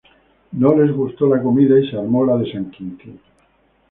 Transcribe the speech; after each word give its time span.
No 0.61 0.71
les 0.75 0.91
gustó 0.91 1.27
la 1.27 1.43
comida 1.43 1.77
y 1.79 1.87
se 1.87 1.95
armó 1.95 2.25
la 2.25 2.35
de 2.37 2.51
San 2.51 2.71
Quintín 2.71 3.19